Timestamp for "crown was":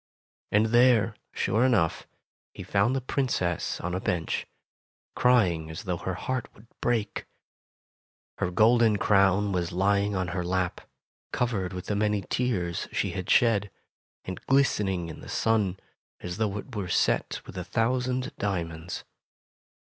8.97-9.71